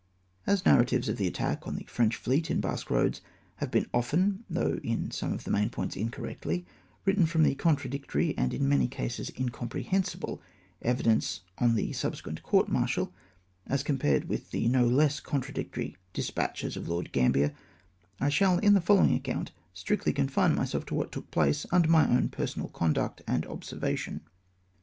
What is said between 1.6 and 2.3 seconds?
on the French